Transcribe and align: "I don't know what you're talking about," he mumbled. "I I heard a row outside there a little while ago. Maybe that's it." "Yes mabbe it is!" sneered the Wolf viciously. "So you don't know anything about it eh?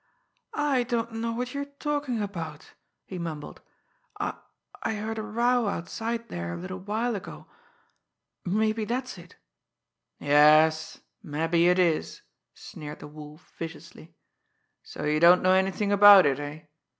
"I 0.55 0.81
don't 0.81 1.11
know 1.13 1.31
what 1.31 1.53
you're 1.53 1.63
talking 1.79 2.23
about," 2.23 2.73
he 3.05 3.19
mumbled. 3.19 3.61
"I 4.19 4.33
I 4.81 4.95
heard 4.95 5.19
a 5.19 5.21
row 5.21 5.67
outside 5.67 6.27
there 6.27 6.55
a 6.55 6.57
little 6.57 6.79
while 6.79 7.15
ago. 7.15 7.45
Maybe 8.43 8.83
that's 8.83 9.19
it." 9.19 9.35
"Yes 10.17 10.99
mabbe 11.21 11.53
it 11.69 11.77
is!" 11.77 12.23
sneered 12.55 12.97
the 12.97 13.07
Wolf 13.07 13.53
viciously. 13.59 14.15
"So 14.81 15.03
you 15.05 15.19
don't 15.19 15.43
know 15.43 15.53
anything 15.53 15.91
about 15.91 16.25
it 16.25 16.39
eh? 16.39 16.61